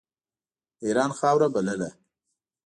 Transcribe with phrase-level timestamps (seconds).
[0.79, 1.89] د اېران خاوره بلله.